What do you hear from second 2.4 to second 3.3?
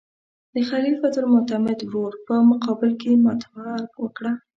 مقابل کې یې